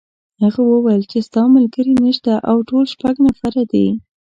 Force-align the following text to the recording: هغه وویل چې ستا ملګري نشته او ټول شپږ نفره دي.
هغه 0.41 0.61
وویل 0.71 1.03
چې 1.11 1.17
ستا 1.27 1.43
ملګري 1.55 1.93
نشته 2.05 2.33
او 2.49 2.57
ټول 2.69 2.83
شپږ 2.93 3.15
نفره 3.27 3.63
دي. 3.71 3.87